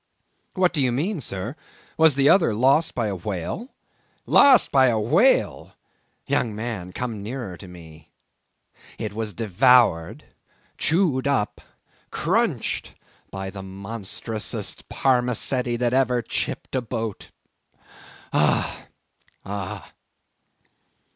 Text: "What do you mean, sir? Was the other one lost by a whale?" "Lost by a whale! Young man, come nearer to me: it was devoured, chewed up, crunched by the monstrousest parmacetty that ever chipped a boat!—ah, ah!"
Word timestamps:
"What 0.55 0.73
do 0.73 0.81
you 0.81 0.91
mean, 0.91 1.21
sir? 1.21 1.55
Was 1.95 2.15
the 2.15 2.27
other 2.27 2.47
one 2.49 2.57
lost 2.59 2.95
by 2.95 3.05
a 3.05 3.15
whale?" 3.15 3.69
"Lost 4.25 4.71
by 4.71 4.87
a 4.87 4.99
whale! 4.99 5.75
Young 6.25 6.55
man, 6.55 6.91
come 6.91 7.21
nearer 7.21 7.55
to 7.57 7.67
me: 7.67 8.09
it 8.97 9.13
was 9.13 9.35
devoured, 9.35 10.23
chewed 10.79 11.27
up, 11.27 11.61
crunched 12.09 12.95
by 13.29 13.51
the 13.51 13.61
monstrousest 13.61 14.89
parmacetty 14.89 15.75
that 15.77 15.93
ever 15.93 16.23
chipped 16.23 16.73
a 16.73 16.81
boat!—ah, 16.81 18.87
ah!" 19.45 19.91